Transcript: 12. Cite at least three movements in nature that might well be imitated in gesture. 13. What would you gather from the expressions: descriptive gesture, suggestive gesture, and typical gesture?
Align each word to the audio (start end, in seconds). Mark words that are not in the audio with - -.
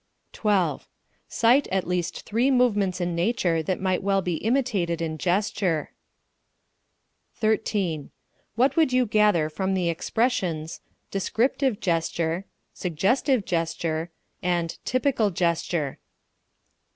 12. 0.33 0.87
Cite 1.27 1.67
at 1.67 1.85
least 1.85 2.21
three 2.23 2.49
movements 2.49 2.99
in 2.99 3.13
nature 3.13 3.61
that 3.61 3.79
might 3.79 4.01
well 4.01 4.19
be 4.19 4.37
imitated 4.37 4.99
in 4.99 5.15
gesture. 5.19 5.91
13. 7.35 8.09
What 8.55 8.75
would 8.75 8.91
you 8.91 9.05
gather 9.05 9.47
from 9.47 9.75
the 9.75 9.89
expressions: 9.89 10.81
descriptive 11.11 11.79
gesture, 11.79 12.45
suggestive 12.73 13.45
gesture, 13.45 14.09
and 14.41 14.75
typical 14.85 15.29
gesture? 15.29 15.99